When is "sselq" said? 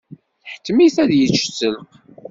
1.45-1.89